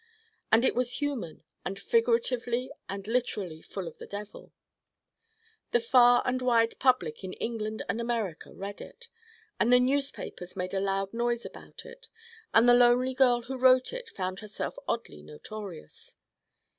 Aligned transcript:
And 0.51 0.65
it 0.65 0.73
was 0.73 0.93
human 0.93 1.43
and 1.63 1.77
figuratively 1.77 2.71
and 2.89 3.05
literally 3.07 3.61
full 3.61 3.87
of 3.87 3.99
the 3.99 4.07
devil. 4.07 4.51
The 5.73 5.79
far 5.79 6.23
and 6.25 6.41
wide 6.41 6.79
public 6.79 7.23
in 7.23 7.33
England 7.33 7.83
and 7.87 8.01
America 8.01 8.51
read 8.51 8.81
it, 8.81 9.09
and 9.59 9.71
the 9.71 9.79
newspapers 9.79 10.55
made 10.55 10.73
a 10.73 10.79
loud 10.79 11.13
noise 11.13 11.45
about 11.45 11.85
it 11.85 12.09
and 12.51 12.67
the 12.67 12.73
lonely 12.73 13.13
girl 13.13 13.43
who 13.43 13.55
wrote 13.59 13.93
it 13.93 14.09
found 14.09 14.39
herself 14.39 14.73
oddly 14.87 15.21
notorious. 15.21 16.17